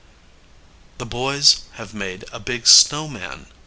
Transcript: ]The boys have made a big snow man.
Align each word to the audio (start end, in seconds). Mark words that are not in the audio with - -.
]The 0.97 1.05
boys 1.05 1.61
have 1.73 1.93
made 1.93 2.25
a 2.33 2.39
big 2.39 2.65
snow 2.65 3.07
man. 3.07 3.45